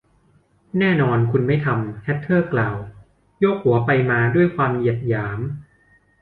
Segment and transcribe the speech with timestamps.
[0.79, 2.77] แน่นอน คุณไม่ทำ แฮทเทอร์ กล่าว
[3.39, 5.39] โยกหัวไปมาด้วยความเหยียดหยาม